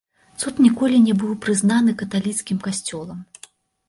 Цуд 0.43 0.59
ніколі 0.67 1.01
не 1.07 1.13
быў 1.21 1.35
прызнаны 1.43 1.93
каталіцкім 1.99 2.57
касцёлам. 2.65 3.21